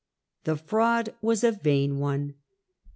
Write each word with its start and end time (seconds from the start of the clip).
The 0.45 0.57
fraud 0.57 1.13
was 1.21 1.43
a 1.43 1.51
vain 1.51 1.99
one. 1.99 2.33